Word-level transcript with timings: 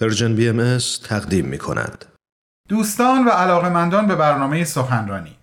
Persian 0.00 0.34
BM 0.34 0.78
تقدیم 1.08 1.44
می 1.44 1.58
کند. 1.58 2.04
دوستان 2.68 3.24
و 3.24 3.30
علاقمندان 3.30 4.06
به 4.06 4.14
برنامه 4.14 4.64
سخنرانی 4.64 5.36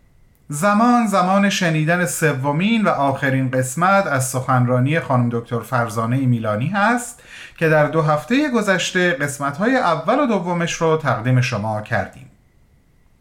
زمان 0.50 1.08
زمان 1.08 1.50
شنیدن 1.50 2.06
سومین 2.06 2.84
و 2.84 2.90
آخرین 2.90 3.52
قسمت 3.52 4.08
از 4.08 4.30
سخنرانی 4.30 5.00
خانم 5.00 5.30
دکتر 5.32 5.60
فرزانه 5.60 6.18
میلانی 6.18 6.68
هست 6.68 7.24
که 7.58 7.70
در 7.70 7.86
دو 7.86 8.02
هفته 8.02 8.50
گذشته 8.50 9.12
قسمت‌های 9.12 9.76
اول 9.76 10.20
و 10.20 10.26
دومش 10.26 10.74
رو 10.74 10.98
تقدیم 10.98 11.42
شما 11.42 11.82
کردیم 11.82 12.32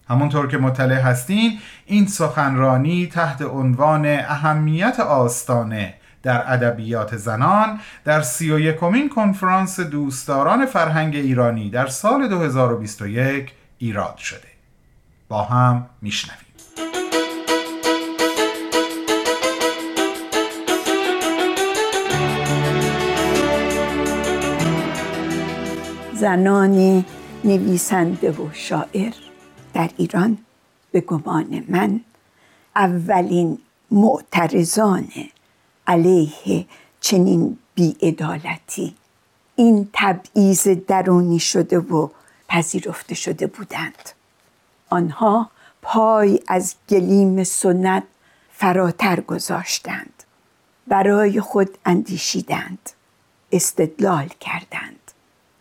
همونطور 0.09 0.49
که 0.49 0.59
مطلع 0.59 1.01
هستین 1.01 1.59
این 1.87 2.07
سخنرانی 2.07 3.07
تحت 3.07 3.43
عنوان 3.43 4.07
اهمیت 4.07 5.01
آستانه 5.01 5.95
در 6.25 6.53
ادبیات 6.53 7.17
زنان 7.17 7.81
در 8.05 8.23
سی 8.23 8.53
و 8.53 8.59
یکمین 8.59 9.09
کنفرانس 9.09 9.81
دوستداران 9.81 10.67
فرهنگ 10.67 11.17
ایرانی 11.17 11.71
در 11.71 11.87
سال 11.87 12.29
2021 12.29 13.53
ایراد 13.79 14.17
شده. 14.17 14.49
با 15.29 15.43
هم 15.43 15.87
میشنویم. 16.03 16.39
زنان 26.15 27.05
نویسنده 27.45 28.31
و 28.31 28.49
شاعر 28.53 29.13
در 29.75 29.91
ایران 29.97 30.39
به 30.93 31.01
گمان 31.01 31.65
من 31.69 32.01
اولین 32.77 33.59
معترضان 33.91 35.09
علیه 35.87 36.67
چنین 37.01 37.59
بیعدالتی. 37.75 38.95
این 39.57 39.89
تبعیض 39.93 40.69
درونی 40.69 41.39
شده 41.39 41.79
و 41.79 42.09
پذیرفته 42.49 43.15
شده 43.15 43.47
بودند. 43.47 44.11
آنها 44.91 45.51
پای 45.83 46.41
از 46.49 46.75
گلیم 46.89 47.45
سنت 47.45 48.03
فراتر 48.53 49.21
گذاشتند. 49.21 50.23
برای 50.87 51.41
خود 51.41 51.79
اندیشیدند. 51.85 52.91
استدلال 53.53 54.29
کردند. 54.41 55.13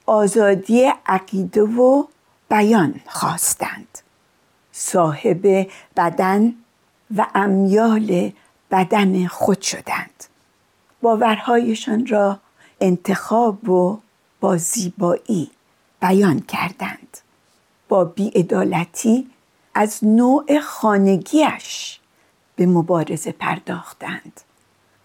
آزادی 0.05 0.91
عقیده 1.05 1.61
و 1.61 2.03
بیان 2.49 3.01
خواستند. 3.07 3.99
صاحب 4.71 5.67
بدن 5.97 6.53
و 7.17 7.27
امیال 7.35 8.31
بدن 8.73 9.27
خود 9.27 9.61
شدند. 9.61 10.23
باورهایشان 11.01 12.07
را 12.07 12.39
انتخاب 12.81 13.69
و 13.69 13.99
با 14.39 14.57
زیبایی 14.57 15.51
بیان 16.01 16.39
کردند. 16.39 17.17
با 17.89 18.03
بیعدالتی 18.05 19.29
از 19.73 19.99
نوع 20.03 20.59
خانگیش 20.59 21.99
به 22.55 22.65
مبارزه 22.65 23.31
پرداختند 23.31 24.41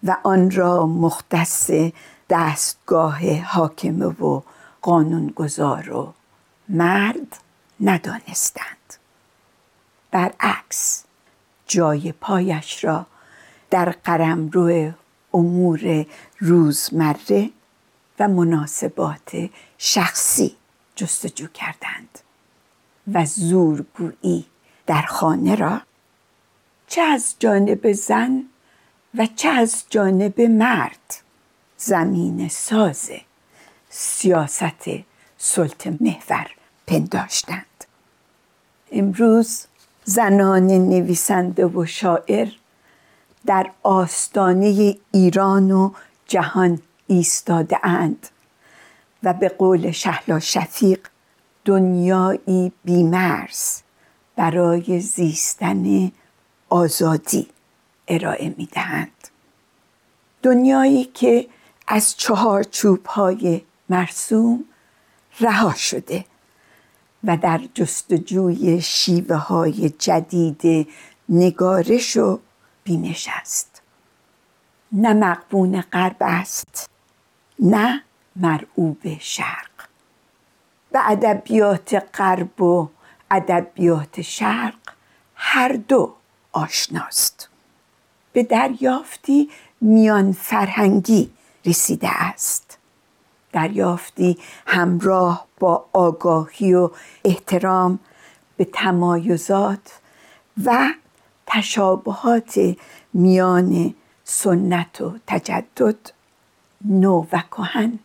و 0.03 0.17
آن 0.23 0.51
را 0.51 0.85
مختص 0.85 1.71
دستگاه 2.29 3.41
حاکمه 3.41 4.05
و 4.05 4.41
قانونگذار 4.81 5.91
و 5.91 6.13
مرد 6.69 7.37
ندانستند. 7.81 8.93
برعکس 10.11 11.03
جای 11.67 12.11
پایش 12.11 12.83
را 12.83 13.05
در 13.69 13.95
قرمرو 14.03 14.91
امور 15.33 16.05
روزمره 16.39 17.49
و 18.19 18.27
مناسبات 18.27 19.49
شخصی 19.77 20.55
جستجو 20.95 21.47
کردند 21.47 22.19
و 23.13 23.25
زورگویی 23.25 24.45
در 24.87 25.01
خانه 25.01 25.55
را 25.55 25.81
چه 26.87 27.01
از 27.01 27.35
جانب 27.39 27.91
زن 27.91 28.43
و 29.17 29.27
چه 29.35 29.49
از 29.49 29.83
جانب 29.89 30.41
مرد 30.41 31.15
زمین 31.77 32.47
ساز 32.47 33.11
سیاست 33.89 34.89
سلط 35.37 35.87
محور 35.87 36.47
پنداشتند. 36.87 37.65
امروز 38.91 39.65
زنان 40.03 40.67
نویسنده 40.67 41.65
و 41.65 41.85
شاعر 41.85 42.47
در 43.45 43.71
آستانه 43.83 44.97
ایران 45.11 45.71
و 45.71 45.91
جهان 46.27 46.81
ایستاده 47.07 47.77
اند 47.83 48.27
و 49.23 49.33
به 49.33 49.49
قول 49.49 49.91
شهلا 49.91 50.39
شفیق 50.39 51.07
دنیایی 51.65 52.71
بیمرز 52.85 53.81
برای 54.35 54.99
زیستن 54.99 56.11
آزادی 56.69 57.47
ارائه 58.07 58.53
می 58.57 58.65
دهند. 58.65 59.27
دنیایی 60.43 61.03
که 61.05 61.47
از 61.87 62.17
چهار 62.17 62.63
چوب 62.63 63.05
های 63.05 63.61
مرسوم 63.89 64.65
رها 65.39 65.73
شده 65.73 66.25
و 67.23 67.37
در 67.37 67.61
جستجوی 67.73 68.81
شیوه 68.81 69.35
های 69.35 69.89
جدید 69.89 70.87
نگارش 71.29 72.17
و 72.17 72.39
بینش 72.83 73.29
است 73.41 73.81
نه 74.91 75.13
مقبون 75.13 75.81
غرب 75.81 76.15
است 76.19 76.89
نه 77.59 78.03
مرعوب 78.35 79.17
شرق. 79.19 79.69
به 80.91 81.11
ادبیات 81.11 82.03
غرب 82.13 82.61
و 82.61 82.89
ادبیات 83.31 84.21
شرق 84.21 84.75
هر 85.35 85.73
دو 85.73 86.13
آشناست. 86.51 87.49
به 88.33 88.43
دریافتی 88.43 89.49
میان 89.81 90.31
فرهنگی 90.31 91.31
رسیده 91.65 92.09
است. 92.23 92.77
دریافتی 93.51 94.37
همراه 94.67 95.47
با 95.59 95.85
آگاهی 95.93 96.73
و 96.73 96.89
احترام 97.25 97.99
به 98.57 98.65
تمایزات 98.65 99.99
و 100.65 100.93
تشابهات 101.49 102.75
میان 103.13 103.95
سنت 104.23 105.01
و 105.01 105.17
تجدد 105.27 106.11
نو 106.85 107.25
و 107.31 107.41
کهن 107.51 107.99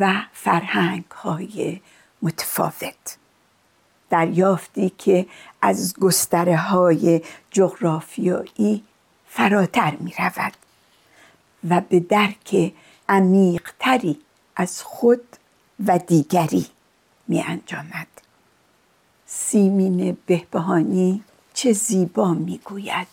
و 0.00 0.14
فرهنگ 0.32 1.04
های 1.10 1.80
متفاوت. 2.22 3.16
دریافتی 4.10 4.90
که 4.98 5.26
از 5.62 5.94
گستره 6.00 6.56
های 6.56 7.22
جغرافیایی 7.50 8.84
فراتر 9.28 9.96
می 10.00 10.14
رود 10.18 10.52
و 11.68 11.80
به 11.80 12.00
درک 12.00 12.72
عمیقتری 13.08 14.20
از 14.56 14.82
خود 14.82 15.22
و 15.86 15.98
دیگری 15.98 16.66
می 17.28 17.42
انجامد 17.42 18.06
سیمین 19.26 20.18
بهبهانی 20.26 21.24
چه 21.60 21.72
زیبا 21.72 22.34
می 22.34 22.58
گوید 22.58 23.06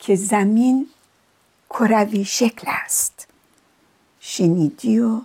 که 0.00 0.16
زمین 0.16 0.88
کروی 1.70 2.24
شکل 2.24 2.70
است. 2.84 3.26
شنیدی 4.20 4.98
و 4.98 5.20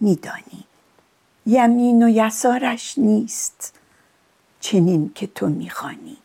میدانی. 0.00 0.64
یمین 1.46 2.02
و 2.02 2.08
یسارش 2.08 2.98
نیست 2.98 3.74
چنین 4.60 5.12
که 5.14 5.26
تو 5.26 5.48
می‌خوانی. 5.48 6.16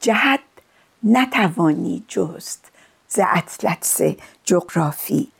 جهت 0.00 0.40
نتوانی 1.02 2.04
جست 2.08 2.70
ز 3.08 3.18
اطلس 3.22 4.00
جغرافی. 4.44 5.32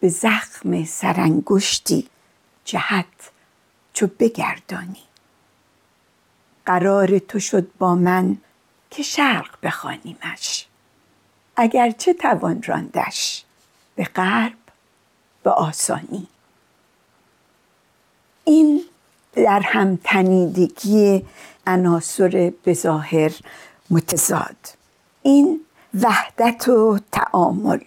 به 0.00 0.08
زخم 0.08 0.84
سرانگشتی 0.84 2.08
جهت 2.64 3.30
چو 3.92 4.06
بگردانی. 4.18 5.02
قرار 6.66 7.18
تو 7.18 7.40
شد 7.40 7.70
با 7.78 7.94
من 7.94 8.36
که 8.90 9.02
شرق 9.02 9.54
بخوانیمش. 9.62 10.66
اگرچه 11.56 12.14
توان 12.14 12.62
راندش 12.62 13.44
به 13.96 14.04
غرب 14.04 14.52
به 15.42 15.50
آسانی. 15.50 16.26
این 18.44 18.84
در 19.32 19.60
هم 19.60 19.98
تنیدگی 20.04 21.26
عناصر 21.66 22.52
بظاهر 22.66 23.32
متضاد. 23.90 24.56
این 25.22 25.60
وحدت 26.02 26.68
و 26.68 26.98
تعامل. 27.12 27.80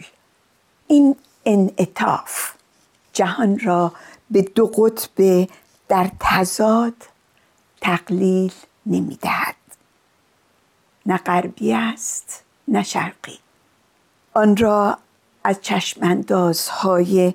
این 0.87 1.15
انعطاف. 1.45 2.51
جهان 3.13 3.59
را 3.59 3.93
به 4.31 4.41
دو 4.41 4.67
قطب 4.67 5.47
در 5.87 6.11
تضاد 6.19 6.93
تقلیل 7.81 8.53
نمی‌دهد. 8.85 9.55
نه 11.05 11.17
غربی 11.17 11.73
است 11.73 12.43
نه 12.67 12.83
شرقی. 12.83 13.39
آن 14.33 14.57
را 14.57 14.97
از 15.43 15.61
چشماندازهای 15.61 17.33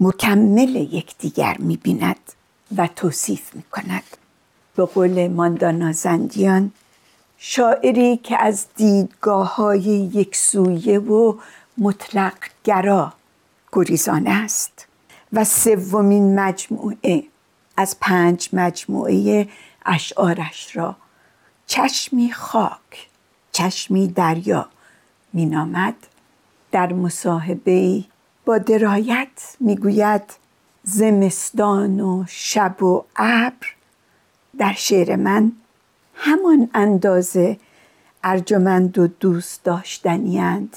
مکمل 0.00 0.76
یکدیگر 0.76 1.56
می‌بیند 1.58 2.32
و 2.76 2.86
توصیف 2.86 3.54
می 3.54 3.62
کند 3.62 4.02
به 4.76 4.84
قول 4.84 5.28
ماندانا 5.28 5.92
زندیان 5.92 6.72
شاعری 7.38 8.16
که 8.16 8.42
از 8.42 8.66
دیدگاه 8.76 9.56
های 9.56 9.80
یکسویه 10.14 10.98
و 10.98 11.34
مطلق 11.78 12.34
گرا 12.64 13.12
گریزان 13.72 14.26
است 14.26 14.86
و 15.32 15.44
سومین 15.44 16.40
مجموعه 16.40 17.24
از 17.76 17.96
پنج 18.00 18.48
مجموعه 18.52 19.48
اشعارش 19.90 20.76
را. 20.76 20.96
چشمی 21.66 22.32
خاک 22.32 23.08
چشمی 23.52 24.08
دریا 24.08 24.68
مینامد 25.32 25.94
در 26.72 26.92
مصاحبه 26.92 28.04
با 28.44 28.58
درایت 28.58 29.56
می‌گوید 29.60 30.22
زمستان 30.82 32.00
و 32.00 32.24
شب 32.28 32.82
و 32.82 33.04
ابر. 33.16 33.66
در 34.58 34.72
شعر 34.72 35.16
من 35.16 35.52
همان 36.14 36.70
اندازه 36.74 37.58
ارجمند 38.24 38.98
و 38.98 39.06
دوست 39.06 39.64
داشتنیند 39.64 40.76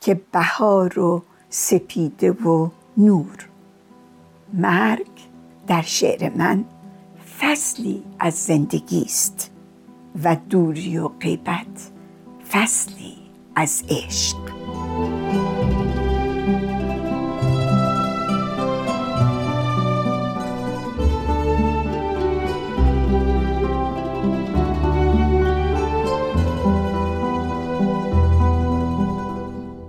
که 0.00 0.20
بهار 0.32 0.98
و 0.98 1.22
سپیده 1.50 2.30
و 2.30 2.70
نور. 2.96 3.48
مرگ 4.52 5.10
در 5.66 5.82
شعر 5.82 6.36
من 6.36 6.64
فصلی 7.40 8.02
از 8.18 8.34
زندگی 8.34 9.02
است 9.02 9.50
و 10.24 10.36
دوری 10.50 10.98
و 10.98 11.08
غیبت 11.08 11.90
فصلی 12.50 13.16
از 13.54 13.84
عشق. 13.90 14.36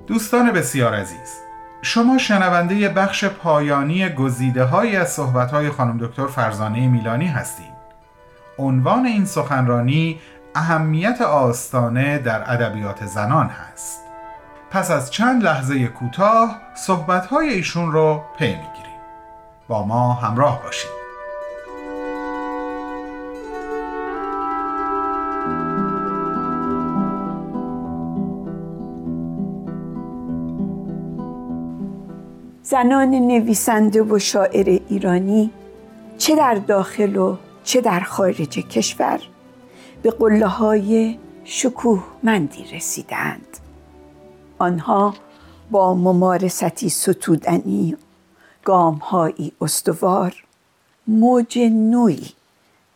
دوستان 0.08 0.52
بسیار 0.52 0.94
عزیز 0.94 1.49
شما 1.82 2.18
شنونده 2.18 2.90
بخش 2.90 3.26
پایانی 3.26 4.10
گزیده 4.10 4.64
های 4.64 4.96
از 4.96 5.10
صحبت 5.12 5.52
های 5.52 5.70
خانم 5.70 5.98
دکتر 5.98 6.28
فرزانه 6.28 6.88
میلانی 6.88 7.28
هستید. 7.28 7.80
عنوان 8.58 9.06
این 9.06 9.26
سخنرانی 9.26 10.20
اهمیت 10.56 11.22
آستانه 11.22 12.18
در 12.18 12.54
ادبیات 12.54 13.06
زنان 13.06 13.48
هست. 13.48 14.00
پس 14.72 14.92
از 14.92 15.12
چند 15.12 15.44
لحظه 15.44 15.88
کوتاه 15.88 16.62
صحبت 16.76 17.26
های 17.26 17.50
ایشون 17.50 17.92
رو 17.92 18.24
پی 18.38 18.48
می‌گیریم. 18.48 19.00
با 19.68 19.86
ما 19.86 20.14
همراه 20.14 20.64
باشید. 20.64 20.99
زنان 32.70 33.10
نویسنده 33.16 34.04
و 34.04 34.20
شاعر 34.20 34.80
ایرانی 34.90 35.52
چه 36.18 36.36
در 36.36 36.56
داخل 36.56 37.16
و 37.16 37.38
چه 37.64 37.82
در 37.82 38.00
خارج 38.00 38.50
کشور 38.50 39.22
به 40.02 40.12
قله 40.12 40.48
های 40.48 41.18
شکوهمندی 41.44 42.64
رسیدند. 42.74 43.58
آنها 44.58 45.14
با 45.72 45.94
ممارستی 45.94 46.90
ستودنی 46.90 47.98
گامهایی 48.64 49.52
استوار 49.62 50.44
موج 51.08 51.60
نوعی 51.60 52.32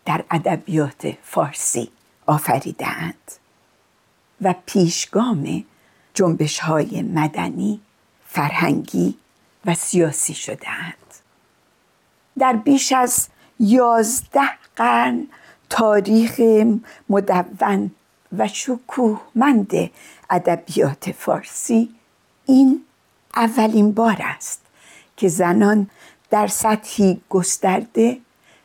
در 0.05 0.23
ادبیات 0.31 1.13
فارسی 1.23 1.89
آفریدهاند 2.25 3.31
و 4.41 4.55
پیشگام 4.65 5.63
جنبش 6.13 6.59
های 6.59 7.01
مدنی 7.01 7.79
فرهنگی 8.25 9.15
و 9.65 9.75
سیاسی 9.75 10.33
شدهاند. 10.33 10.93
در 12.39 12.53
بیش 12.53 12.91
از 12.91 13.27
یازده 13.59 14.49
قرن 14.75 15.27
تاریخ 15.69 16.41
مدون 17.09 17.91
و 18.37 18.47
شکوهمند 18.47 19.89
ادبیات 20.29 21.11
فارسی 21.11 21.89
این 22.45 22.85
اولین 23.35 23.91
بار 23.91 24.17
است 24.19 24.61
که 25.17 25.27
زنان 25.27 25.89
در 26.29 26.47
سطحی 26.47 27.21
گسترده 27.29 28.17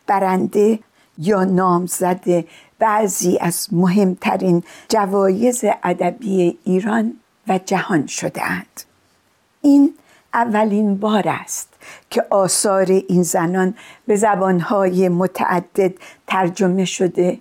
برنده 0.07 0.79
یا 1.19 1.45
نامزد 1.45 2.45
بعضی 2.79 3.39
از 3.41 3.69
مهمترین 3.73 4.65
جوایز 4.89 5.65
ادبی 5.83 6.59
ایران 6.65 7.15
و 7.49 7.59
جهان 7.59 8.07
شدهاند. 8.07 8.81
این 9.63 9.95
اولین 10.35 10.97
بار 10.97 11.29
است 11.29 11.69
که 12.11 12.25
آثار 12.31 12.87
این 12.87 13.23
زنان 13.23 13.75
به 14.07 14.17
زبانهای 14.17 15.09
متعدد 15.09 15.95
ترجمه 16.27 16.85
شده 16.85 17.41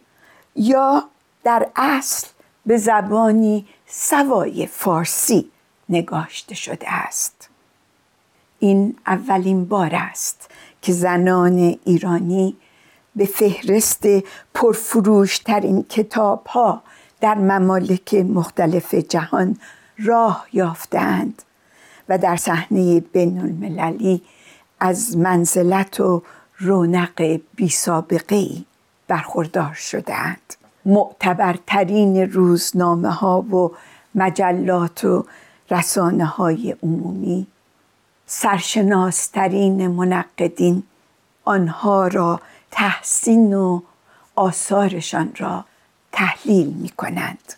یا 0.55 1.03
در 1.43 1.67
اصل 1.75 2.27
به 2.65 2.77
زبانی 2.77 3.65
سوای 3.87 4.65
فارسی 4.67 5.51
نگاشته 5.89 6.55
شده 6.55 6.93
است. 6.93 7.49
این 8.59 8.95
اولین 9.07 9.65
بار 9.65 9.91
است 9.93 10.49
که 10.81 10.93
زنان 10.93 11.77
ایرانی 11.85 12.57
به 13.15 13.25
فهرست 13.25 14.03
پرفروشترین 14.53 15.83
کتاب 15.83 16.47
ها 16.47 16.81
در 17.21 17.35
ممالک 17.35 18.13
مختلف 18.13 18.95
جهان 18.95 19.57
راه 20.05 20.47
یافتند 20.53 21.43
و 22.09 22.17
در 22.17 22.35
صحنه 22.35 22.99
بین 22.99 23.39
المللی 23.39 24.21
از 24.79 25.17
منزلت 25.17 25.99
و 25.99 26.23
رونق 26.57 27.39
بی 27.55 27.69
سابقه 27.69 28.35
ای 28.35 28.65
برخوردار 29.07 29.73
شدهاند. 29.73 30.53
معتبرترین 30.85 32.31
روزنامه 32.31 33.09
ها 33.09 33.41
و 33.41 33.71
مجلات 34.15 35.05
و 35.05 35.25
رسانه 35.71 36.25
های 36.25 36.75
عمومی 36.83 37.47
سرشناسترین 38.25 39.87
منقدین 39.87 40.83
آنها 41.45 42.07
را 42.07 42.41
تحسین 42.71 43.53
و 43.53 43.81
آثارشان 44.35 45.33
را 45.37 45.65
تحلیل 46.11 46.67
می 46.67 46.89
کنند 46.89 47.53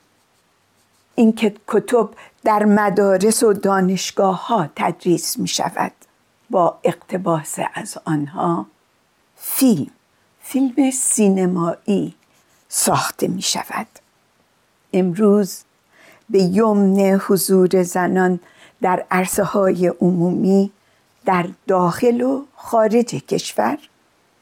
اینکه 1.15 1.56
کتب 1.68 2.10
در 2.43 2.65
مدارس 2.65 3.43
و 3.43 3.53
دانشگاه 3.53 4.48
ها 4.48 4.69
تدریس 4.75 5.39
می 5.39 5.48
شود 5.48 5.91
با 6.50 6.79
اقتباس 6.84 7.60
از 7.74 7.98
آنها 8.05 8.65
فیلم 9.36 9.88
فیلم 10.41 10.91
سینمایی 10.91 12.15
ساخته 12.69 13.27
می 13.27 13.41
شود 13.41 13.88
امروز 14.93 15.63
به 16.29 16.39
یمن 16.39 17.22
حضور 17.27 17.84
زنان 17.84 18.39
در 18.81 19.05
عرصه 19.12 19.43
های 19.43 19.88
عمومی 19.88 20.72
در 21.25 21.46
داخل 21.67 22.22
و 22.22 22.46
خارج 22.55 23.05
کشور 23.05 23.77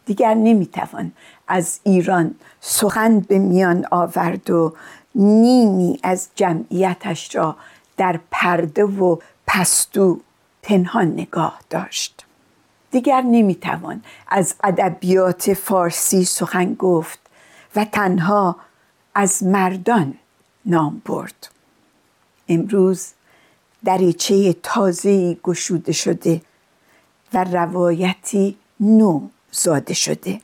دیگر 0.06 0.34
نمی‌توان 0.34 1.12
از 1.48 1.80
ایران 1.84 2.36
سخن 2.62 3.20
به 3.20 3.40
میان 3.40 3.86
آورد 3.92 4.50
و 4.50 4.74
نیمی 5.16 6.00
از 6.04 6.28
جمعیتش 6.36 7.36
را 7.36 7.56
در 7.98 8.20
پرده 8.32 8.84
و 8.84 9.18
پستو 9.48 10.20
پنهان 10.64 11.08
نگاه 11.08 11.60
داشت. 11.70 12.26
دیگر 12.92 13.22
نمی‌توان 13.22 14.04
از 14.28 14.56
ادبیات 14.64 15.54
فارسی 15.54 16.26
سخن 16.26 16.74
گفت 16.74 17.20
و 17.76 17.86
تنها 17.86 18.56
از 19.16 19.44
مردان 19.44 20.14
نام 20.66 21.02
برد. 21.06 21.50
امروز 22.50 23.08
دریچه 23.86 24.54
تازه 24.54 25.34
گشوده 25.34 25.92
شده 25.92 26.42
و 27.34 27.44
روایتی 27.44 28.58
نو 28.80 29.28
زاده 29.52 29.94
شده. 29.94 30.42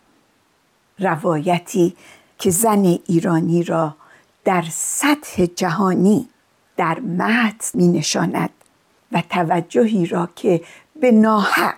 روایتی 1.00 1.96
که 2.40 2.52
زن 2.52 3.00
ایرانی 3.08 3.64
را 3.64 3.96
در 4.44 4.64
سطح 4.72 5.46
جهانی 5.46 6.30
در 6.78 7.00
متن 7.00 7.70
می 7.74 7.88
نشاند 7.88 8.50
و 9.12 9.24
توجهی 9.30 10.06
را 10.06 10.30
که 10.36 10.62
به 11.02 11.12
ناحق 11.12 11.76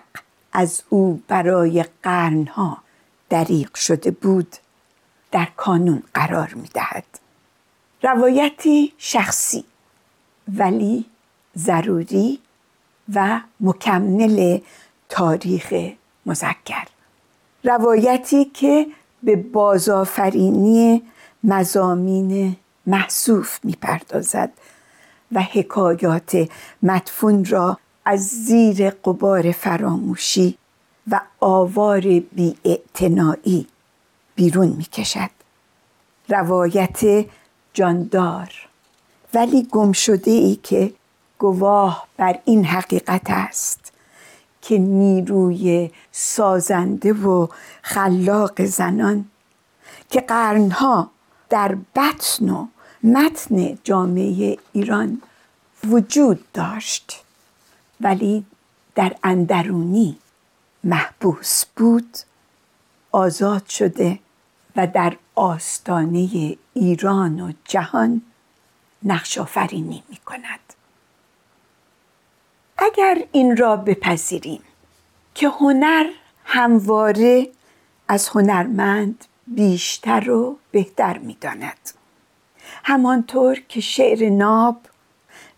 از 0.52 0.82
او 0.88 1.22
برای 1.28 1.84
قرنها 2.02 2.78
دریق 3.30 3.74
شده 3.74 4.10
بود 4.10 4.56
در 5.32 5.48
کانون 5.56 6.02
قرار 6.14 6.54
می 6.54 6.68
دهد. 6.74 7.04
روایتی 8.02 8.92
شخصی 8.98 9.64
ولی 10.54 11.04
ضروری 11.58 12.38
و 13.14 13.40
مکمل 13.60 14.58
تاریخ 15.08 15.74
مذکر 16.26 16.86
روایتی 17.64 18.44
که 18.44 18.86
به 19.22 19.36
بازآفرینی 19.36 21.02
مزامین 21.44 22.56
محصوف 22.86 23.58
می‌پردازد 23.64 24.50
و 25.32 25.42
حکایات 25.42 26.48
مدفون 26.82 27.44
را 27.44 27.78
از 28.04 28.20
زیر 28.20 28.90
قبار 28.90 29.52
فراموشی 29.52 30.58
و 31.10 31.20
آوار 31.40 32.00
بی 32.00 32.56
بیرون 34.34 34.68
می 34.68 34.84
کشد 34.84 35.30
روایت 36.28 37.26
جاندار. 37.74 38.48
ولی 39.34 39.68
گم 39.72 39.92
شده 39.92 40.30
ای 40.30 40.56
که 40.56 40.92
گواه 41.38 42.08
بر 42.16 42.38
این 42.44 42.64
حقیقت 42.64 43.22
است 43.26 43.92
که 44.62 44.78
نیروی 44.78 45.90
سازنده 46.12 47.12
و 47.12 47.46
خلاق 47.82 48.64
زنان 48.64 49.24
که 50.10 50.20
قرنها 50.20 51.10
در 51.48 51.76
بطن 51.94 52.50
و 52.50 52.66
متن 53.06 53.78
جامعه 53.84 54.58
ایران 54.72 55.22
وجود 55.84 56.52
داشت 56.52 57.24
ولی 58.00 58.44
در 58.94 59.16
اندرونی 59.24 60.18
محبوس 60.84 61.64
بود 61.76 62.18
آزاد 63.12 63.66
شده 63.66 64.18
و 64.76 64.86
در 64.86 65.16
آستانه 65.34 66.56
ایران 66.74 67.40
و 67.40 67.52
جهان 67.64 68.22
نقش 69.02 69.38
آفرینی 69.38 70.02
می 70.08 70.16
کند 70.16 70.74
اگر 72.78 73.24
این 73.32 73.56
را 73.56 73.76
بپذیریم 73.76 74.62
که 75.34 75.48
هنر 75.48 76.06
همواره 76.44 77.48
از 78.08 78.28
هنرمند 78.28 79.24
بیشتر 79.46 80.30
و 80.30 80.58
بهتر 80.70 81.18
می 81.18 81.36
داند. 81.40 81.95
همانطور 82.84 83.58
که 83.68 83.80
شعر 83.80 84.28
ناب 84.28 84.76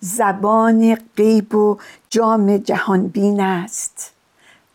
زبان 0.01 0.95
غیب 1.17 1.55
و 1.55 1.79
جام 2.11 2.57
جهانبین 2.57 3.41
است 3.41 4.13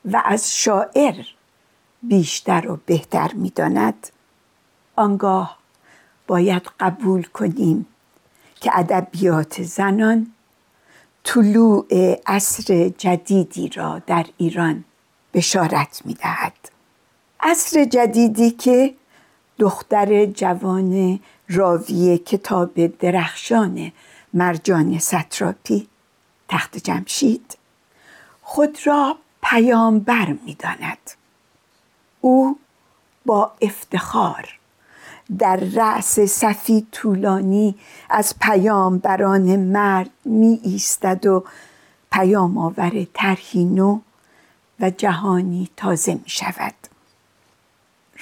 و 0.05 0.21
از 0.25 0.55
شاعر 0.55 1.15
بیشتر 2.03 2.71
و 2.71 2.79
بهتر 2.85 3.33
می‌داند 3.33 4.07
آنگاه 4.95 5.57
باید 6.27 6.69
قبول 6.79 7.23
کنیم 7.23 7.85
که 8.61 8.71
ادبیات 8.73 9.63
زنان 9.63 10.27
طلوع 11.23 11.87
عصر 12.27 12.89
جدیدی 12.97 13.69
را 13.69 13.99
در 13.99 14.25
ایران 14.37 14.83
بشارت 15.33 16.01
می 16.05 16.13
دهد. 16.13 16.53
عصر 17.39 17.85
جدیدی 17.85 18.51
که 18.51 18.93
دختر 19.59 20.25
جوان 20.25 21.19
راوی 21.49 22.17
کتاب 22.17 22.97
درخشان 22.97 23.91
مرجان 24.33 24.99
ستراپی 24.99 25.87
تخت 26.47 26.77
جمشید 26.77 27.57
خود 28.41 28.77
را 28.85 29.17
پیامبر 29.43 30.35
می 30.45 30.55
داند. 30.55 31.11
او 32.21 32.59
با 33.25 33.51
افتخار 33.61 34.59
در 35.39 35.55
رأس 35.55 36.19
صفی 36.19 36.87
طولانی 36.91 37.75
از 38.09 38.35
پیامبران 38.41 39.55
مرد 39.55 40.09
می 40.25 40.59
ایستد 40.63 41.25
و 41.25 41.43
پیام 42.11 42.57
آور 42.57 43.07
طرحی 43.13 43.65
نو 43.65 43.99
و 44.79 44.89
جهانی 44.89 45.69
تازه 45.77 46.13
می 46.13 46.29
شود 46.29 46.73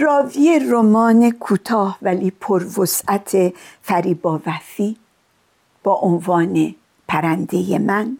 راوی 0.01 0.59
رمان 0.71 1.31
کوتاه 1.31 1.97
ولی 2.01 2.31
پروسعت 2.31 3.53
فریبا 3.81 4.41
وفی 4.45 4.97
با 5.83 5.93
عنوان 5.93 6.75
پرنده 7.07 7.79
من 7.79 8.17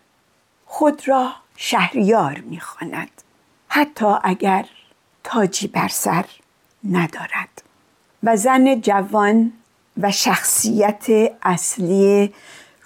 خود 0.66 1.08
را 1.08 1.32
شهریار 1.56 2.40
می‌خواند. 2.40 3.10
حتی 3.68 4.06
اگر 4.24 4.66
تاجی 5.24 5.68
بر 5.68 5.88
سر 5.88 6.26
ندارد. 6.90 7.64
و 8.24 8.36
زن 8.36 8.82
جوان 8.82 9.54
و 9.98 10.12
شخصیت 10.12 11.06
اصلی 11.44 12.34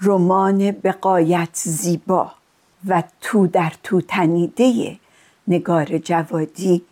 رمان 0.01 0.71
بقایت 0.71 1.49
زیبا 1.53 2.31
و 2.87 3.03
تو 3.21 3.47
در 3.47 3.73
تو 3.83 4.01
تنیده 4.01 4.99
نگار 5.47 5.97
جوادی 5.97 6.85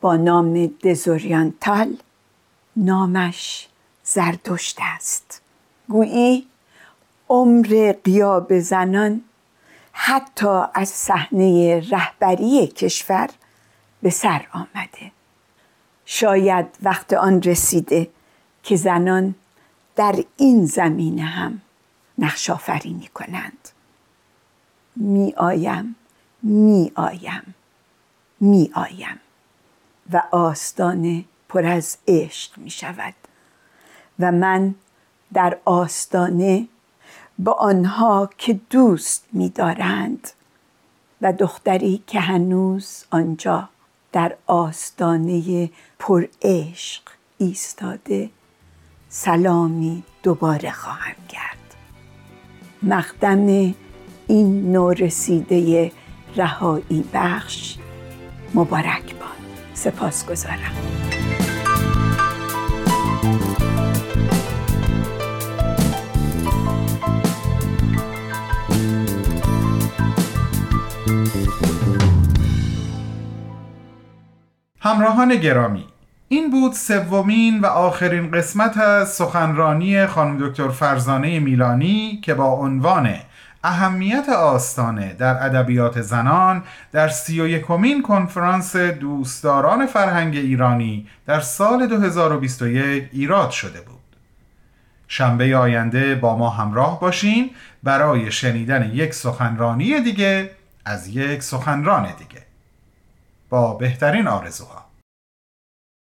با 0.00 0.16
نام 0.16 0.66
دزوریانتال 0.66 1.96
نامش 2.76 3.68
زردشت 4.04 4.78
است. 4.80 5.42
گویی 5.88 6.46
عمر 7.28 7.94
قیاب 8.04 8.58
زنان 8.58 9.20
حتی 9.92 10.62
از 10.74 10.88
صحنه 10.88 11.80
رهبری 11.90 12.66
کشور 12.66 13.28
به 14.02 14.10
سر 14.10 14.46
آمده. 14.52 15.12
شاید 16.04 16.66
وقت 16.82 17.12
آن 17.12 17.42
رسیده 17.42 18.10
که 18.62 18.76
زنان 18.76 19.34
در 19.96 20.24
این 20.36 20.66
زمینه 20.66 21.22
هم 21.22 21.60
نقش 22.18 22.50
آفرینی 22.50 23.08
کنند. 23.14 23.68
می 24.96 25.34
آیم 25.36 25.96
می 26.42 26.92
آیم 26.94 27.54
می 28.40 28.70
آیم. 28.74 29.20
و 30.12 30.22
آستانه 30.30 31.24
پر 31.48 31.66
از 31.66 31.96
عشق 32.08 32.58
می 32.58 32.70
شود. 32.70 33.14
و 34.18 34.32
من 34.32 34.74
در 35.32 35.58
آستانه 35.64 36.68
با 37.38 37.52
آنها 37.52 38.30
که 38.38 38.60
دوست 38.70 39.24
می 39.32 39.48
دارند 39.48 40.28
و 41.22 41.32
دختری 41.32 42.02
که 42.06 42.20
هنوز 42.20 43.04
آنجا 43.10 43.68
در 44.12 44.36
آستانه 44.46 45.70
پر 45.98 46.26
عشق 46.42 47.02
ایستاده 47.38 48.30
سلامی 49.08 50.02
دوباره 50.22 50.70
خواهم 50.70 51.26
کرد. 51.28 51.74
مقدم 52.82 53.74
این 54.26 54.72
نورسیده 54.72 55.92
رهایی 56.36 57.04
بخش. 57.14 57.76
مبارک 58.54 59.19
سپاس 59.80 60.26
گذارم 60.26 60.72
همراهان 74.80 75.36
گرامی 75.36 75.84
این 76.28 76.50
بود 76.50 76.72
سومین 76.72 77.60
و 77.60 77.66
آخرین 77.66 78.30
قسمت 78.30 78.78
از 78.78 79.08
سخنرانی 79.08 80.06
خانم 80.06 80.48
دکتر 80.48 80.68
فرزانه 80.68 81.40
میلانی 81.40 82.20
که 82.22 82.34
با 82.34 82.44
عنوان 82.44 83.14
اهمیت 83.64 84.28
آستانه 84.28 85.12
در 85.12 85.44
ادبیات 85.46 86.00
زنان 86.00 86.62
در 86.92 87.08
سی 87.08 87.40
و 87.40 87.46
یکمین 87.46 88.02
کنفرانس 88.02 88.76
دوستداران 88.76 89.86
فرهنگ 89.86 90.36
ایرانی 90.36 91.08
در 91.26 91.40
سال 91.40 91.86
2021 91.86 93.08
ایراد 93.12 93.50
شده 93.50 93.80
بود. 93.80 94.00
شنبه 95.08 95.56
آینده 95.56 96.14
با 96.14 96.36
ما 96.36 96.50
همراه 96.50 97.00
باشین 97.00 97.50
برای 97.82 98.32
شنیدن 98.32 98.90
یک 98.94 99.14
سخنرانی 99.14 100.00
دیگه 100.00 100.50
از 100.84 101.08
یک 101.08 101.42
سخنران 101.42 102.02
دیگه. 102.18 102.42
با 103.48 103.74
بهترین 103.74 104.28
آرزوها. 104.28 104.89